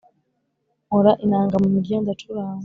[0.87, 2.59] nkora inanga mu mirya ndacuranga